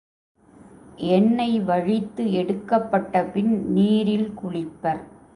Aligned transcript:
எண்ணய் 1.09 1.59
வழித்து 1.59 2.23
எடுக்கப்பட்டபின் 2.31 3.51
நீரில் 3.67 4.31
குளிப்பர். 4.41 5.01